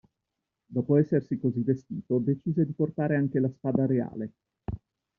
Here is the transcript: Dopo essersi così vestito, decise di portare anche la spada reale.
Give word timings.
Dopo 0.65 0.95
essersi 0.97 1.37
così 1.37 1.61
vestito, 1.61 2.17
decise 2.17 2.65
di 2.65 2.73
portare 2.73 3.17
anche 3.17 3.39
la 3.39 3.51
spada 3.51 3.85
reale. 3.85 4.33